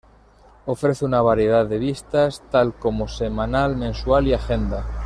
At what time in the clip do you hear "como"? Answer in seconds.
2.73-3.07